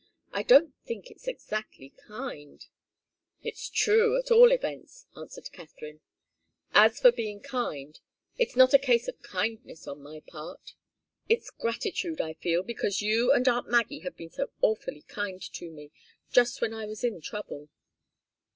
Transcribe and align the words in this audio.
"I 0.31 0.41
don't 0.41 0.73
think 0.83 1.11
it's 1.11 1.27
exactly 1.27 1.91
kind." 2.07 2.65
"It's 3.43 3.69
true, 3.69 4.17
at 4.17 4.31
all 4.31 4.51
events," 4.51 5.05
answered 5.15 5.51
Katharine. 5.51 6.01
"As 6.73 6.99
for 6.99 7.11
being 7.11 7.39
kind 7.39 7.99
it's 8.35 8.55
not 8.55 8.73
a 8.73 8.79
case 8.79 9.07
of 9.07 9.21
kindness 9.21 9.85
on 9.87 10.01
my 10.01 10.23
part. 10.25 10.73
It's 11.29 11.51
gratitude 11.51 12.19
I 12.19 12.33
feel, 12.33 12.63
because 12.63 13.03
you 13.03 13.31
and 13.31 13.47
aunt 13.47 13.69
Maggie 13.69 13.99
have 13.99 14.17
been 14.17 14.31
so 14.31 14.49
awfully 14.61 15.03
kind 15.03 15.39
to 15.53 15.69
me, 15.69 15.91
just 16.31 16.61
when 16.61 16.73
I 16.73 16.87
was 16.87 17.03
in 17.03 17.21
trouble." 17.21 17.69